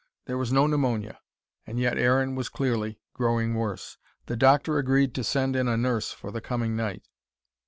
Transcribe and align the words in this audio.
There 0.25 0.35
was 0.39 0.51
no 0.51 0.65
pneumonia. 0.65 1.19
And 1.67 1.79
yet 1.79 1.95
Aaron 1.99 2.33
was 2.33 2.49
clearly 2.49 2.99
growing 3.13 3.53
worse. 3.53 3.99
The 4.25 4.35
doctor 4.35 4.79
agreed 4.79 5.13
to 5.13 5.23
send 5.23 5.55
in 5.55 5.67
a 5.67 5.77
nurse 5.77 6.11
for 6.11 6.31
the 6.31 6.41
coming 6.41 6.75
night. 6.75 7.07